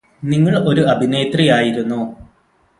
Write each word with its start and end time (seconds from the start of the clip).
നിങ്ങള് 0.23 0.59
ഒരു 0.63 0.81
അഭിനേത്രിയായിരുന്നോ 0.81 2.01